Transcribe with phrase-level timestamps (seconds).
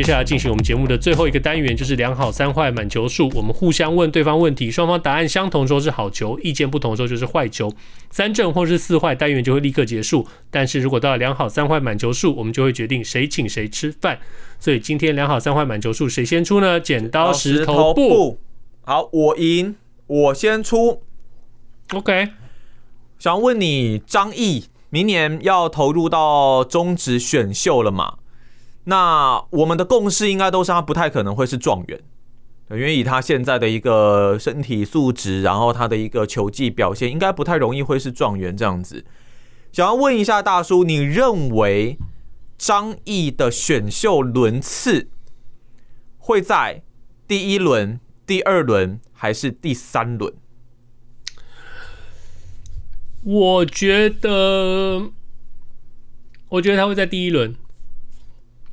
[0.00, 3.30] 接下来进行我们节目的最后一个单元，就是两好三坏满球数。
[3.34, 7.70] 我们互相问对方问题，双方答案相同，说是好球；意见不同，说就是坏球。
[8.10, 10.26] 三正或是四坏，单元就会立刻结束。
[10.50, 14.18] 但是如果到了两好三坏满球数，我们就会决定谁请谁吃饭。
[14.58, 16.80] 所以今天两好三坏满球数，谁先出呢？
[16.80, 18.40] 剪刀石头布。
[18.80, 21.02] 好，我赢，我先出。
[21.92, 22.28] OK，
[23.18, 28.14] 想问你，张毅明年要投入到中职选秀了吗？
[28.84, 32.00] 那我们的共识应该都是他不太可能会是状元，
[32.70, 39.04] 因为以他现在的一个身体素质，然后他的一个球技表现，应该不太容易会是状元这样子。
[39.70, 41.98] 想要问一下大叔，你认为
[42.58, 45.08] 张毅的选秀轮次
[46.18, 46.82] 会在
[47.28, 50.32] 第一轮、第二轮还是第三轮？
[53.22, 55.10] 我觉得，
[56.48, 57.54] 我觉得他会在第一轮。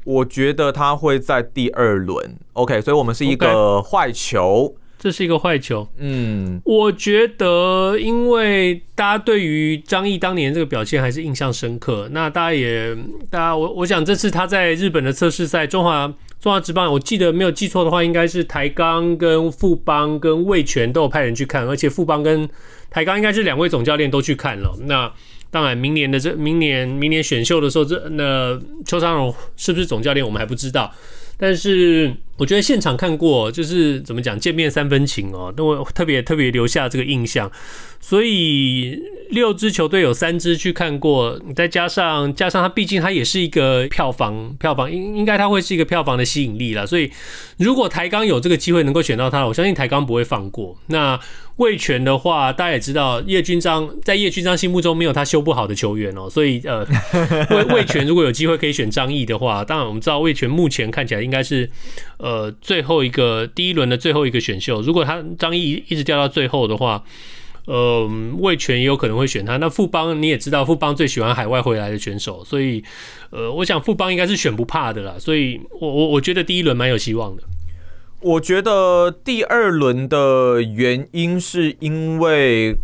[0.08, 5.86] 我觉得他会在第二轮，OK，所以我们是一个坏球，这是一个坏球。
[5.97, 12.08] 嗯，我觉得，因为大家对于张毅当年这个表现还是印象深刻。
[12.13, 12.95] 那大家也，
[13.30, 22.47] 大家我我想这次他在日本的测试赛，中华中华职棒，我记得没有记错的话，应该是台钢跟富邦跟魏全都有派人去看，而且富邦跟
[22.89, 24.77] 台钢应该是两位总教练都去看了。
[24.81, 25.11] 那
[25.49, 30.94] 当然，明年的这明年明年选秀的时候，这那邱昌荣是不是总教练，我们还不知道。
[31.39, 37.52] 但是我觉得现场看过，就是怎么讲，见面三分情哦，那我特别特别留下这个印象。
[37.99, 38.99] 所以
[39.31, 46.85] 六支球队有三支去看过，再加上加上他，毕竟他也是一个票房票房应应该他会是一个票房的吸引力了。
[46.85, 47.12] 所以
[47.57, 50.78] 如果台钢有这个机会能够选到他，我相信台钢不会放过。
[50.88, 51.19] 那
[51.57, 56.84] 味全的话，大家也知道叶君章在叶君章心目中没有他修不好的球员哦，所以呃，
[57.51, 61.69] 味味全如果有机会可以选张毅的话，当然我们知道味全目前看起来应该是
[62.18, 67.03] 呃最后一个第一轮的最后一个选秀，如果他张毅一直掉到最后的话。
[67.68, 69.57] 呃，味全也有可能会选他。
[69.57, 72.81] 那富邦你也知道，富邦最喜欢海外回来的选手，所以
[73.29, 75.16] 呃，我想富邦应该是选不怕的啦。
[75.19, 77.44] 所以我我我觉得第一轮蛮有希望的。
[78.22, 82.78] 我觉得第二轮的原因是因为，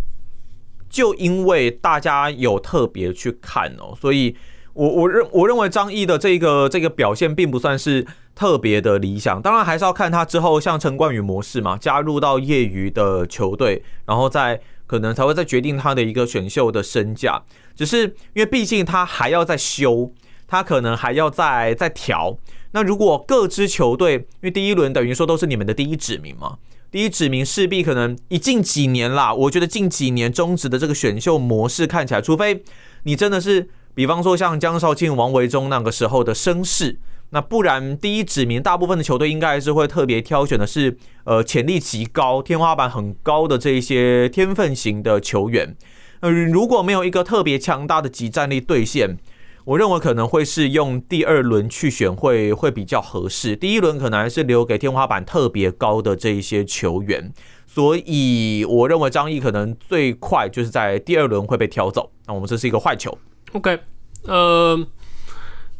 [0.90, 4.36] 就因为大家有特别去看哦，所以
[4.74, 8.06] 我我认我认为张毅的这个这个表现并不算是
[8.36, 9.42] 特别的理想。
[9.42, 14.62] 当然还是要看他之后像陈冠宇模式嘛，加入到业余的球队，然后再。
[14.86, 17.42] 可能才会再决定他的一个选秀的身价，
[17.74, 20.12] 只是因为毕竟他还要再修，
[20.46, 22.38] 他可能还要再再调。
[22.74, 26.58] 那如果各支球队，因为第一轮等于说都是你们的第一指名嘛，
[26.92, 32.64] 第一指名势必可能以近几年啦，我觉得近几年中职的这个选秀模式看起来，除非
[33.04, 37.00] 你真的是，比方说像江少庆、王维忠那个时候的声势。
[37.30, 45.76] 那不然，第一指名，大部分的球队应该还是会特别挑选的是，呃，潜力极高、天花板很高的这一些天分型的球员。
[46.20, 49.18] 呃，如果没有一个特别强大的即战力兑现，
[49.66, 53.56] 我认为可能会是用第二轮去选会会比较合适。
[53.56, 57.32] 第一轮可能还是留给天花板特别高的这一些球员。
[57.66, 62.12] 所以我认为张毅可能最快就是在第二轮会被挑走。
[62.28, 63.18] 那我们这是一个坏球。
[63.54, 63.80] OK，
[64.24, 64.86] 呃。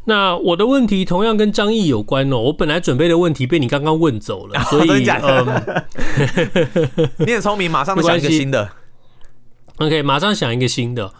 [0.06, 2.36] 那我的问题同样跟张毅有关哦。
[2.36, 5.62] 我本来准备的问题被你刚刚问走了， 所以嗯，
[7.24, 8.70] 你很聪明，马上想一个新的。
[9.78, 11.10] OK，马上想一个新的。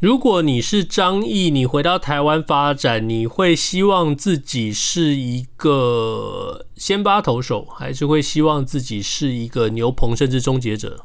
[0.00, 11.04] 如果你是张毅，你回到台湾发展，你会希望自己是一个先发投手，还是会希望自己是一个牛棚甚至终结者？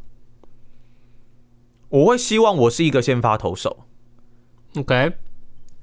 [1.90, 3.80] 我会希望我是一个先发投手。
[4.78, 5.12] OK。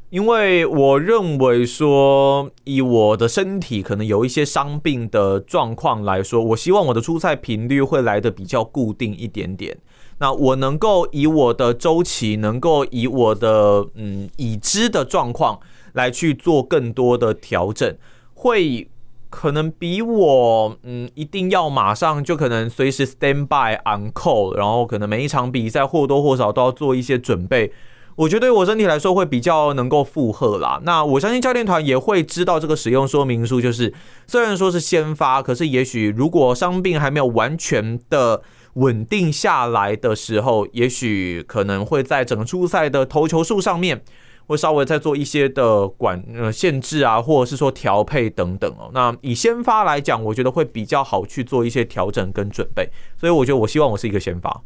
[0.09, 9.79] 因为我认为说，以我的身体可能有一些伤病的状况来说，我希望我的出赛频率会来的比较固定一点点。
[10.19, 15.59] 那我能够以我的周期，能够以我的嗯已知的状况
[15.93, 17.97] 来去做更多的调整，
[18.35, 18.89] 会
[19.31, 27.73] 可能比我嗯一定要马上就可能随时 stand by on call，然后可能每一场比赛或多或少都要做一些准备。
[28.15, 30.79] 我觉得对我身体来说会比较能够负荷啦。
[30.85, 33.93] 那我相信教练团也会知道这个使用说明书，就是
[34.27, 38.43] 虽然说是先发，可是也许如果伤病还没有完全的
[38.75, 44.03] 稳定下来的时候，也许可能会在整个出赛的投球数上面，
[44.47, 48.91] 会稍微再做一些的管呃限制啊，或者是说调配等等哦。
[48.95, 52.89] 那以先发来讲，我觉得会比较好去做一些调整跟准备，
[53.19, 54.63] 所以我觉得我希望我是一个先发。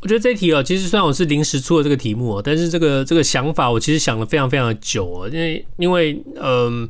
[0.00, 6.88] 我觉得这题哦，其实虽然我是临时出的这个题目哦，但是这个这个想法我其实想了非常非常的久哦，因为因为嗯。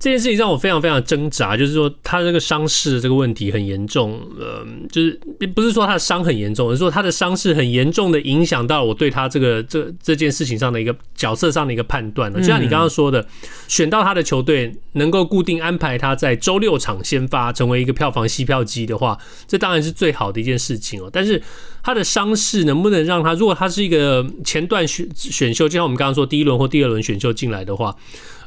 [0.00, 5.20] 这件事情让我非常非常挣扎，就是说他这个伤势这个问题很严重，呃，就是
[5.54, 12.40] 不是说他的伤很严重，而是说他的伤势很严重的影响到我对他这个这这件事情上的一个角色上的一个判断了。
[12.40, 13.22] 就像你刚刚说的，
[13.68, 21.10] 选到他的球队能够固定安排他在周六场先发，成为一个票房吸票机的话，这当然是最好的一件事情哦。
[21.12, 21.42] 但是
[21.82, 27.94] 他的伤势能不能让他，如果他是一个前段选选秀，就像我们刚刚说第一轮或第二轮选秀进来的话。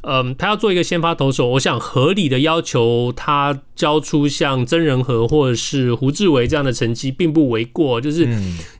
[0.05, 8.01] 嗯，他要做一个先发投手，我想合理的要求他交出像曾仁和或者是胡志伟这样的成绩，并不为过。
[8.01, 8.27] 就是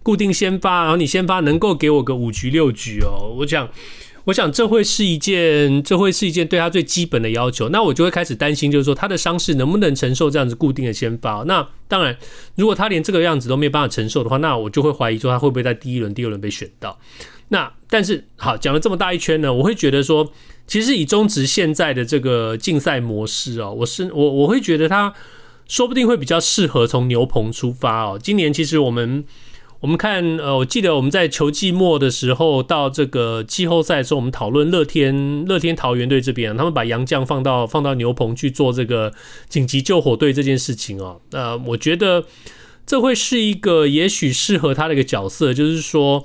[0.02, 3.70] 固定先发，然后你先发能够给我个五局六局哦，我想，
[4.26, 7.70] 我想这会是一件，这会是一件对他最基本的要求。
[7.70, 11.44] 那我就会开始担心，就是说他的伤势能不能承受这样子固定的先发？
[11.48, 12.18] 那当然，
[12.56, 17.00] 如果他连这个样子都没有办法承受的话，那我就会怀疑说他会不会在第一轮、第二轮被选到。
[17.54, 20.34] 那但是好，讲了这么大一圈呢，我会觉得说。
[20.66, 25.14] 其实以中职现在的这个竞赛模式哦，我是我我会觉得他
[25.68, 28.18] 说不定会比较适合从牛棚出发哦。
[28.18, 29.26] 今年其实我们
[29.82, 39.12] 我们看呃，我记得我们在球季末的时候到这个季后赛的时候，我们讨论乐天乐天桃园队这边，他们把杨将放到放到牛棚去做这个
[39.50, 41.20] 紧急救火队这件事情哦。
[41.32, 42.24] 呃，我觉得
[42.86, 46.24] 这会是一个也许适合他的一个角色，就是说。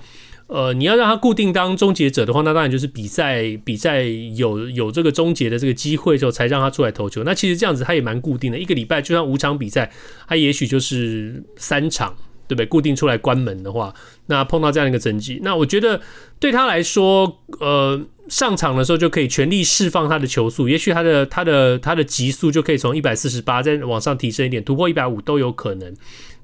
[0.48, 7.22] 呃，你要让他固定当终结者的话，那当然就是比赛比赛有有这个终结的这个机会之后，才让他出来投球。
[7.22, 9.92] 那其实这样子他也蛮固定的，一个礼拜就算五场比赛，
[10.26, 12.16] 他也许就是三场，
[12.46, 12.64] 对不对？
[12.64, 13.92] 固定出来关门的话，
[14.26, 16.00] 那碰到这样一个成绩，那我觉得
[16.40, 25.94] 对他来说，呃，上场的时候就可以全力释放他的球速，也许他的他的他的极速就可以从一百四十八再往上提升一点，突破一百五都有可能。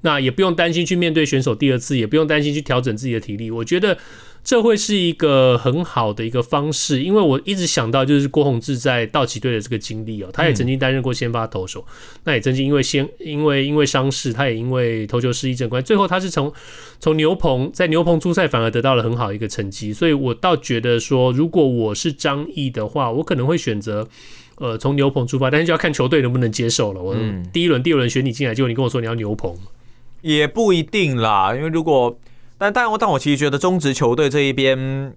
[0.05, 3.49] 那也不用担心去面对选手第二次，也不用担心去调整自己的体力。
[3.49, 3.97] 我觉得
[4.43, 11.83] 这会是一个很好的一个方式，因为我一直想到就是郭宏志在道奇队的这个经历哦，他也曾经担任过先发投手，
[12.25, 16.53] 那也曾经因为先因为因为伤势，他也因为投球失忆症关，最后他是从
[16.99, 19.91] 从牛棚在牛棚出赛，反而得到了很好一个成绩。
[19.91, 24.07] 所以我倒觉得说，如果我是张毅的话，我可能会选择
[24.57, 27.01] 呃从牛棚出发，但是就要看球队能不能接受了。
[27.01, 27.15] 我
[27.51, 29.57] 第一轮、第二轮选你进来，结果你跟我说你要牛棚。
[30.25, 32.17] 也不一定啦，因为如果，
[32.57, 35.13] 但但我但我其实觉得中职球队这一边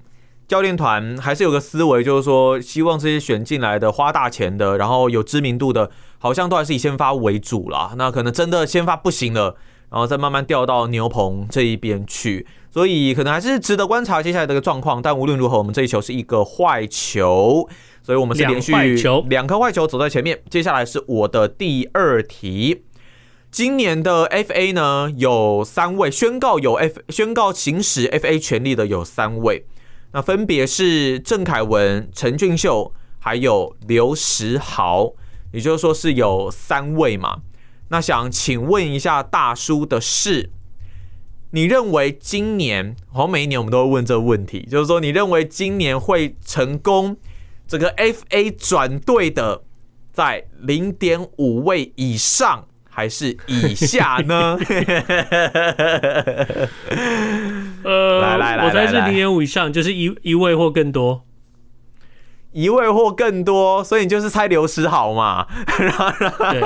[0.46, 7.94] 教练团还是有个思维，就是说希望这些选进来的花大钱的，然后有知名度的，好像都还是以先发为主啦。
[7.96, 9.56] 那可能真的先发不行了，
[9.90, 15.00] 然后再慢慢调到牛棚这一边去，所以可能还是值得观察接下来的一个状况。
[15.00, 17.66] 但无论如何，我们这一球是一个坏球，
[18.02, 18.75] 所以我们是连续
[19.31, 20.38] 两颗坏球走在前面。
[20.50, 22.82] 接下来是我的第二题。
[23.50, 29.66] 今年的 FA 呢，有三位宣告有 F 宣告行使 FA 权利的有三位，
[30.12, 35.14] 那分别是郑凯文、陈俊秀还有刘石豪，
[35.52, 37.38] 也就是说是有三位嘛。
[37.88, 40.50] 那想请问一下大叔的是，
[41.52, 47.17] 你认为今年好像每一年我们都会问这个问题，就是说你认为今年会成功
[47.67, 49.62] 这个 FA 转队的
[50.12, 52.68] 在零点五位以上？
[52.98, 54.58] 还是以下呢？
[57.84, 61.22] 呃，来来来，我猜是零点五以上，就是一一位或更多，
[62.50, 65.46] 一位或更多，所以你就是猜刘时豪嘛？
[66.50, 66.60] 对，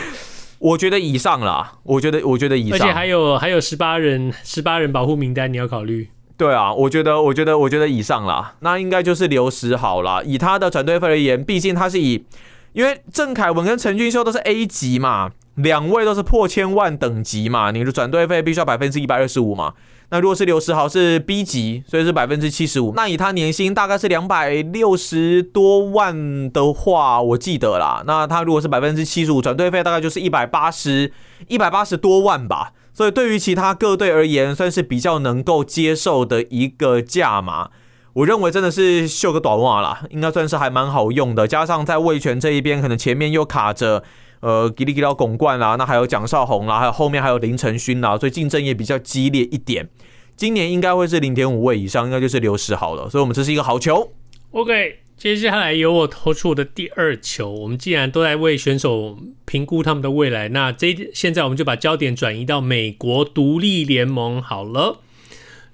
[0.60, 6.08] 我觉得以上啦，我觉得我觉得以上，而且还有还有十八人十八人保护名单，你要考虑。
[6.38, 10.22] 对啊，我觉得我觉得我觉得以上啦，那应该就是刘时豪啦。
[10.24, 12.24] 以他的转队费而言，毕竟他是以，
[12.72, 15.32] 因为郑凯文跟陈俊秀都是 A 级嘛。
[15.56, 19.74] 两位都是破千万等级嘛，你的转队费必须要百分之一百二十五嘛。
[20.10, 22.92] 那如果是刘时豪是 B 级，所以是百分之七十五。
[22.94, 28.04] 那以他年薪大概是两百六十多万的话，我记得啦。
[28.06, 31.10] 那他如果是百分之七十五，转队费大概就是一百八十
[31.48, 32.72] 一百八十多万吧。
[32.92, 37.70] 所以对于其他各队而言，算是比较能够接受的一个价码。
[38.12, 41.48] 我认为真的是秀个短袜啦，应该算是还蛮好用的。
[41.48, 44.04] 加上在味全这一边，可能前面又卡着。
[44.46, 49.88] 呃，吉利吉到巩冠啦，那还有蒋少红啦，还有后面还有林承勋啦，所以竞争也比较激烈一点。
[50.36, 54.12] 今年应该会是零点五位以上，应该就是刘世豪了，所以我们这是一个好球。
[54.52, 57.50] OK，接下来由我投出我的第二球。
[57.50, 65.00] 我们既然都在为选手评估他们的未来，那这现在我们就把焦点转移到美国独立联盟好了。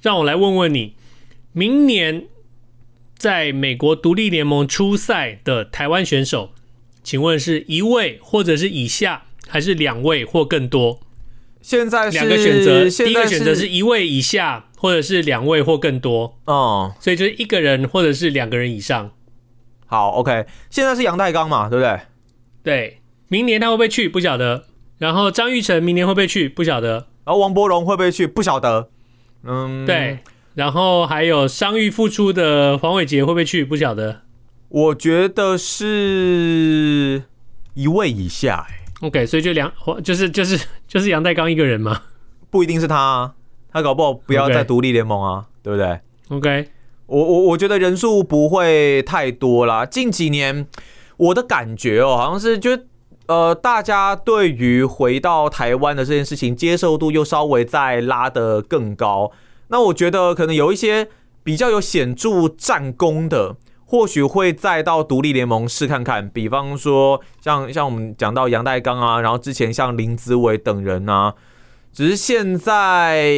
[0.00, 0.94] 让我来问问你，
[1.52, 2.24] 明年
[3.18, 6.52] 在美国独立联盟出赛的台湾选手，
[7.02, 11.00] 请问是一位或者是以下，还是两位或更多？
[11.60, 16.36] 现在是两个选择，第一个选择是一位以下，或者是两位或更多。
[16.46, 19.12] 哦，所以就是一个人或者是两个人以上。
[19.86, 22.00] 好，OK，现在是杨代刚嘛，对不对？
[22.64, 24.64] 对，明年他会不会去不晓得。
[24.98, 27.08] 然后张玉成明年会不会去不晓得。
[27.24, 28.88] 然后王柏荣会不会去不晓得。
[29.44, 30.18] 嗯，对。
[30.54, 34.22] 然后还有伤愈复出的黄伟杰会不会去不晓得。
[34.74, 37.24] 我觉得是
[37.74, 39.06] 一位以下，欸。
[39.06, 39.70] OK，所以就两，
[40.02, 42.04] 就是就是就是杨代刚一个人嘛，
[42.48, 43.34] 不一定是他，啊，
[43.70, 46.00] 他搞不好不要再独立联盟啊.对不对
[46.30, 46.68] ？OK，
[47.04, 49.84] 我我我觉得人数不会太多啦。
[49.84, 50.66] 近几年
[51.18, 52.70] 我的感觉哦，好像是就
[53.26, 59.32] 呃，大家对于回到台湾的这件事情接受度又稍微再拉得更高。
[59.68, 61.08] 那我觉得可能有一些
[61.44, 63.56] 比较有显著战功的。
[63.92, 71.34] 或许会再到独立联盟试看看，比方说像像我们讲到杨代刚啊，然后之前像林子伟等人啊，
[71.92, 73.28] 只是现在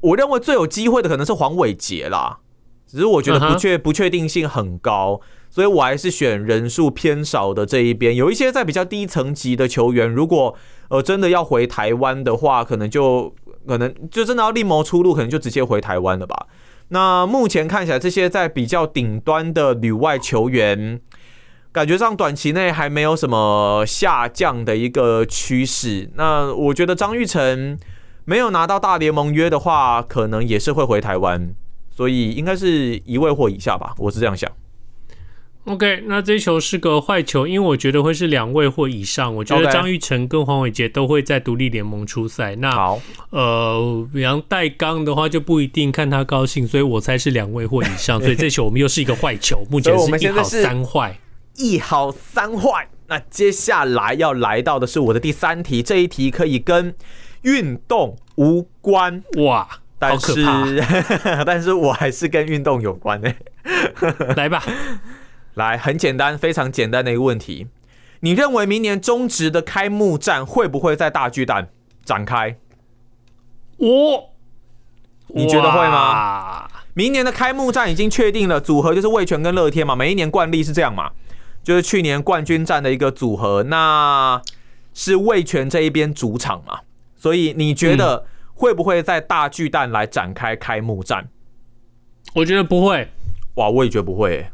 [0.00, 2.38] 我认为最有机会的可能是黄伟杰啦，
[2.86, 8.16] 只是我觉得不确不确定性很高，所以我还是选人数偏少的这一边。
[8.16, 10.54] 有一些在比较低层级的球员，如果
[10.88, 13.34] 呃真的要回台湾的话，可能就
[13.68, 16.46] 可能就真的要另谋出路，可能就直接回台湾了吧。
[16.88, 21.00] 那目前看起来，这些在比较顶端的旅外球员，
[21.72, 26.10] 感觉上短期内还没有什么下降的一个趋势。
[26.14, 27.78] 那我觉得张玉成
[28.24, 31.54] 没有拿到大联盟约的话，可能也是会回台湾，
[31.90, 34.50] 所以应该是一位或以下吧，我是这样想。
[35.66, 39.34] OK，那这一球是个坏球，因为我觉得会是两位或以上。
[39.34, 42.54] 我觉得张玉成跟黄伟杰都会在独立联盟出赛。
[42.54, 48.18] 那好，呃，杨代刚的话就不一定，看他高兴，所以我猜是两位或以上。
[48.22, 51.18] 所以这球我们又是一个坏球，目前是一好三坏，
[51.56, 52.88] 一好三坏。
[53.08, 56.94] 那接下来要来到的是我的第三题，这一题可以跟
[57.42, 59.68] 运动无关哇，
[59.98, 60.44] 但是
[61.44, 63.36] 但是我还是跟运动有关哎，
[64.36, 64.62] 来吧。
[65.56, 67.66] 来，很简单，非常简单的一个问题，
[68.20, 71.70] 你认为明年中职的开幕战会不会在大巨蛋
[72.04, 72.58] 展开？
[73.78, 74.34] 我，
[75.28, 76.68] 你觉得会吗？
[76.92, 81.12] 明年的开幕战已经确定了，组合就是味全跟乐天嘛，每一年惯例是这样嘛，
[81.62, 84.42] 就是去年冠军战的一个组合，那
[84.92, 86.80] 是味全这一边主场嘛，
[87.16, 91.22] 所以你觉得会不会在大巨蛋来展开开幕战？
[91.22, 91.28] 嗯，
[92.34, 93.08] 我觉得不会，
[93.54, 94.50] 哇，我也觉得不会欸。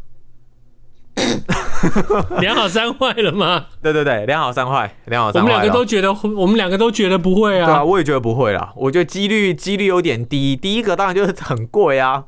[2.40, 3.66] 两好三坏了吗？
[3.82, 5.48] 对对对，两好三坏，两好三坏。
[5.48, 7.66] 我们两个都觉得，我们两个都觉得不会啊。
[7.66, 8.72] 对啊，我也觉得不会啦。
[8.76, 10.56] 我觉得几率几率有点低。
[10.56, 12.24] 第一个当然就是很贵啊。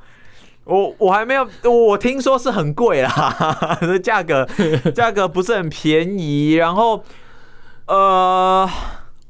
[0.65, 4.49] 我我还没有，我听说是很贵啦， 价格
[4.95, 6.55] 价格不是很便宜。
[6.55, 7.05] 然后，
[7.87, 8.69] 呃。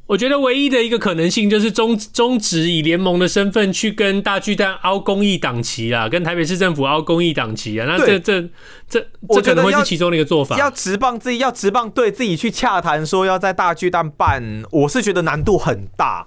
[0.07, 8.43] 我觉得唯一的一个可能性就是中中职以联盟的身份去跟大巨蛋凹公益档期啊，跟台北市政府凹公益档期啊，那这这
[8.89, 10.59] 这这可能会是其中的一个做法。
[10.59, 16.27] 要直棒自己要直棒对自己去洽谈说要在大巨蛋办，我是觉得难度很大。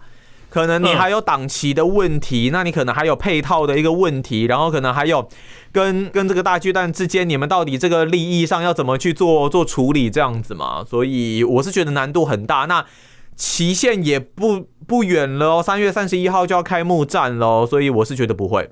[0.49, 5.27] 可能你还有档期的问题，那你可能还有配套的一个问题，然后可能还有
[5.71, 10.83] 跟跟这个大巨蛋之间，你们到底这个利益上要怎么去做做处理这样子嘛？
[10.89, 12.65] 所以我是觉得难度很大。
[12.65, 12.83] 那
[13.37, 18.69] 期限也不不远了哦，三月三十一号就要开幕战了，所以我是觉得不会。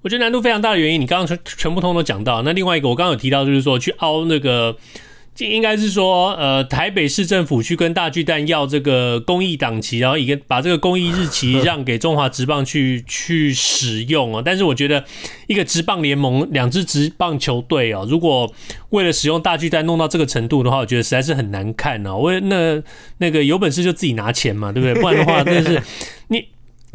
[0.00, 2.40] 我觉得难度非常大的原因，你刚刚全全部通通都讲到。
[2.42, 4.76] 那另外一个，我刚刚有提到，就是说去凹那个。
[5.38, 14.42] 应该是说，呃，台北市政府去跟大巨蛋要这个公益档期，然后一个把这个公益日期让给中华职棒去去使用哦。
[14.42, 15.04] 但是我觉得，
[15.46, 18.50] 一个职棒联盟两支职棒球队哦，如果
[18.90, 22.18] 为了使用大巨蛋弄到这个程度的话，我觉得实在是很难看哦。
[22.18, 22.82] 为那
[23.18, 25.02] 那个有本事就自己拿钱嘛，对不对？
[25.02, 25.82] 不然的话，真的是
[26.28, 26.46] 你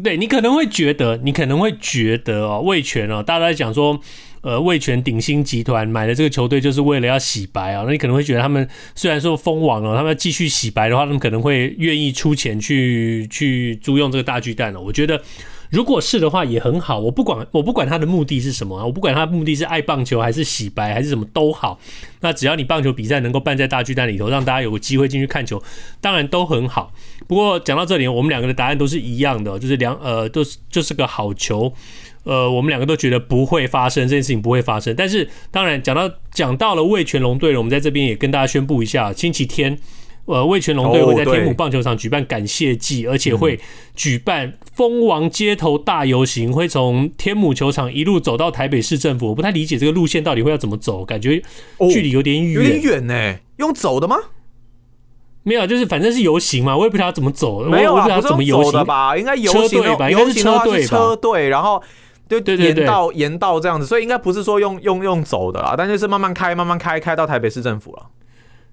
[0.04, 4.00] 对你可能会觉得，你可能会觉得哦，味全哦，大家在讲说。
[4.42, 14.82] 呃，味全鼎新集团买的这个球队就是为了要洗白啊，那你可能会觉得他们虽然说封王了，他们要继续洗白的话，他们可能会愿意出钱去去租用这个大巨蛋了。
[14.82, 15.22] 我觉得
[15.70, 17.00] 如果是的话，也很好。
[17.00, 21.80] 我不管，我不管他的目的是什么啊，我不管他的目的是爱棒球还是洗白还是什么都好。
[22.22, 25.62] 那只要你棒球比赛能够办在大巨蛋里头，让大家有个机会进去看球，
[26.02, 26.92] 当然都很好。
[27.28, 31.72] 不过讲到这里，我们两个的答案都是一样的，就是两呃都是就是个好球。
[32.24, 34.96] 呃，我们两个都觉得不会发生这件事情，不会发生。
[34.96, 39.78] 但是当然讲到讲到了味全龙队了，我们在这边也跟大家宣布一下，星期天。
[40.26, 43.60] 呃，味全龙队会在天母棒球场举办感谢祭，而且会
[43.96, 49.30] 举办蜂王街头大游行，会从天母球场一路走到台北市政府。
[49.30, 51.42] 我不太理解这个路线到底会要怎么走，感觉
[51.92, 53.40] 距离有点远，有点远呢。
[53.58, 54.16] 用走的吗？
[55.42, 57.64] 没有，就是反正是游行嘛，我也不知道怎么走。
[57.64, 59.18] 没有啊，不知道怎么游行的吧？
[59.18, 60.10] 应该游行吧？
[60.10, 60.88] 应该是车队吧？
[60.88, 61.82] 车队，然后
[62.40, 68.08] 就沿道沿道这样子，所以应该不是说用用用走的啦，但就是慢慢开，慢慢开，开到台北市政府了。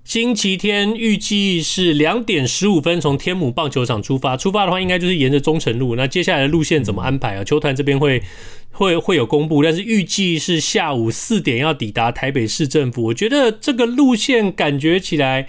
[0.04, 5.96] 星期天预计是两点十五分从天母棒球场出发，出发的话应该就是沿着中城路。
[5.96, 7.42] 那接下来的路线怎么安排啊？
[7.42, 8.22] 球团这边会
[8.70, 13.04] 会会有公布，但是预计是下午四点要抵达台北市政府。
[13.04, 15.48] 我觉得这个路线感觉起来。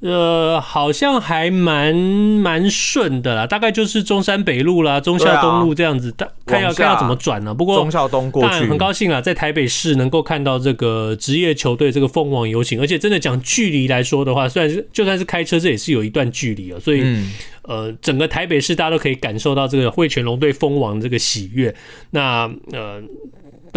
[0.00, 7.54] 呃，好像还蛮蛮顺的啦，大概就是中山北路啦、中孝东路这样子，但、啊、看要看要怎么转呢、啊？
[7.54, 21.74] 不过中孝东过去，但很高兴啊，在台北市能够看到这个职业球队这个蜂王游行，而且真的讲距离来说的话，虽然是就算是开车，这也是有一段距离啊，所以、嗯、呃，整个台北市大家都可以感受到这个汇全龙队蜂王这个喜悦。
[22.10, 23.02] 那呃。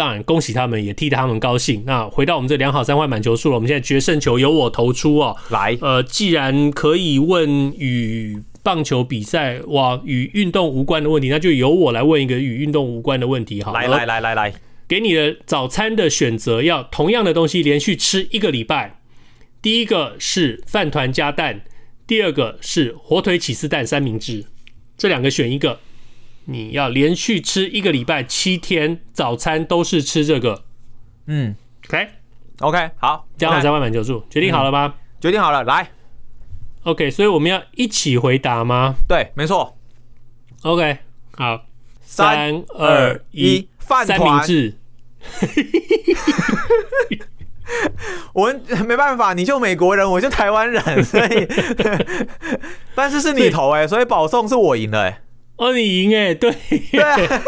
[0.00, 1.82] 当然，恭喜他们，也替他们高兴。
[1.84, 5.36] 那回到我们这两好三坏满球数了，我们现在决胜球由我投出哦。
[5.50, 13.62] 来，呃，既然可以问与棒球比赛哇与运动无关的问题，那就由我来问一个与运动无关的问题。
[13.62, 14.54] 好，来来来来来，
[14.88, 19.00] 给你的早餐的选择，要同样的东西连续吃一个礼拜。
[19.60, 21.60] 第一个是饭团加蛋，
[22.06, 24.46] 第二个是火腿起司蛋三明治，
[24.96, 25.78] 这两个选一个。
[26.50, 30.64] 你要连续吃一个礼拜七天，早餐都是吃这个。
[31.26, 31.54] 嗯
[31.86, 34.94] ，OK，OK，好，两好三万满球数，决定好了吗？
[35.20, 35.92] 决定好了，来
[36.82, 38.96] ，OK，所以我们要一起回答吗？
[39.06, 39.78] 对，没错。
[40.62, 40.98] OK，
[41.36, 41.66] 好，
[42.00, 44.74] 三二一，饭三明治。
[48.32, 51.46] 我们 没办法，你就美国人，我就台湾人，所以，
[52.96, 55.22] 但是是你投哎，所以保送是我赢了哎。
[55.60, 56.98] 哦，你赢哎，对，对，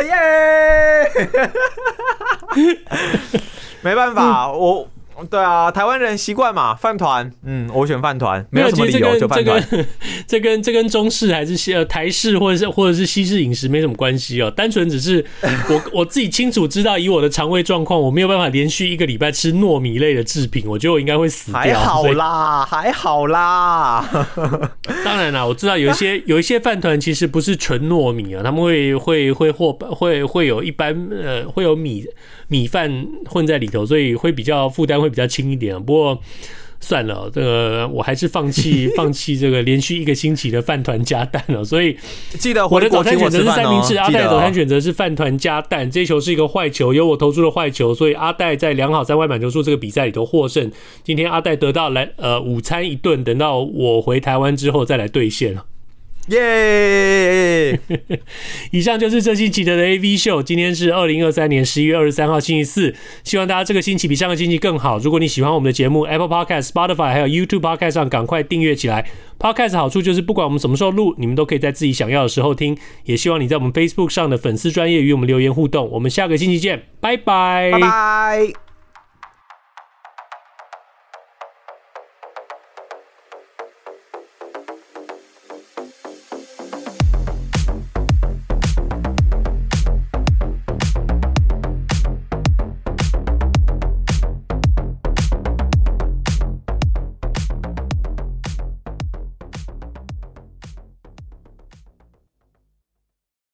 [0.07, 1.11] 耶！
[3.81, 4.87] 没办法，我。
[5.31, 7.31] 对啊，台湾人习惯嘛，饭团。
[7.45, 9.63] 嗯，我选饭团，没有什么理由就饭团。
[9.69, 9.87] 这跟
[10.27, 15.25] 这跟这跟中式还是西呃台式或者是或者是西式饮食没什么关系哦，单纯只是
[15.69, 21.61] 我我自己清楚知道，以我的肠胃状况，我没有办法连续一个礼拜吃糯米类的制品，我觉得我应该会死掉。
[21.61, 24.29] 还好啦，还好啦。
[25.05, 32.05] 当然啦，我知道有一些有一些饭团其实不是纯糯米啊，他们会会会或会会有一般呃会有米。
[32.53, 35.83] 米饭混在里头，所以会比较负担会比较轻一点。
[35.83, 36.21] 不过
[36.81, 41.65] 算了，这个我还是放弃 放弃这个连续一个星期的饭团加蛋了。
[41.65, 41.97] 所以
[42.39, 45.91] 记得我的早餐选择是三明治，阿戴早餐选择是饭团加蛋。
[45.91, 50.71] 这一球是一个坏球，由我投出的坏球，所以阿戴在良好三坏满球数这个比赛里头获胜。
[51.03, 55.65] 今天阿戴得到来呃午餐一顿，等到我回台湾之后再来兑现了。
[56.29, 57.79] 耶！
[58.71, 60.43] 以上就是这星期的 AV 秀。
[60.43, 62.95] 今天是二零二三年十一月二十三号星期四。
[63.25, 64.99] 希望大家这个星期比上个星期更好。
[64.99, 69.05] 如果你喜欢我们的节目，Apple Podcast、Spotify 还有 YouTube Podcast 上赶快订阅起来。
[69.39, 72.77] Podcast 好处就是不管我们什么时候录，你们都可以在自己想要的时候听。
[73.05, 75.91] 也希望你在我们 Facebook 上的粉丝专业与我们留言互动。
[75.91, 78.72] 我们下个星期见，拜拜，拜拜。